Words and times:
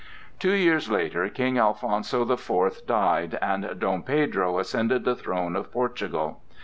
Two 0.39 0.53
years 0.53 0.89
later, 0.89 1.29
King 1.29 1.59
Alfonso 1.59 2.25
the 2.25 2.35
Fourth 2.35 2.87
died, 2.87 3.37
and 3.39 3.75
Dom 3.77 4.01
Pedro 4.01 4.57
ascended 4.57 5.03
the 5.03 5.15
throne 5.15 5.55
of 5.55 5.71
Portugal. 5.71 6.41